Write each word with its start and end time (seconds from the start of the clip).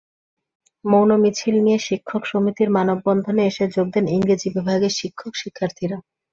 মৌন 0.85 1.09
মিছিল 1.23 1.55
নিয়ে 1.65 1.79
শিক্ষক 1.79 2.23
সমিতির 2.25 2.69
মানববন্ধনে 2.69 3.41
এসে 3.45 3.65
যোগ 3.75 3.87
দেন 3.93 4.05
ইংরেজি 4.15 4.47
বিভাগের 4.55 4.93
শিক্ষক-শিক্ষার্থীরা। 4.99 5.97